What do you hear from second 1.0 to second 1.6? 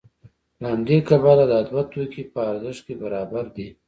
کبله دا